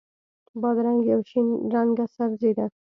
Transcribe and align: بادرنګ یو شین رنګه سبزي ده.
بادرنګ 0.61 0.99
یو 1.11 1.21
شین 1.29 1.47
رنګه 1.73 2.05
سبزي 2.15 2.51
ده. 2.57 2.65